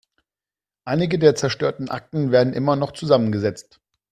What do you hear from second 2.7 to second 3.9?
noch zusammengesetzt.